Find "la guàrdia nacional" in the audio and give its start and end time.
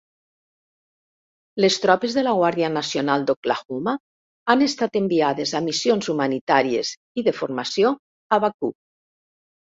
2.27-3.25